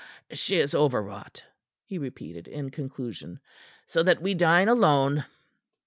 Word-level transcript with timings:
"She 0.31 0.55
is 0.57 0.73
overwrought," 0.73 1.43
he 1.85 1.99
repeated 1.99 2.47
in 2.47 2.71
conclusion. 2.71 3.39
"So 3.85 4.01
that 4.01 4.19
we 4.19 4.33
dine 4.33 4.67
alone." 4.67 5.25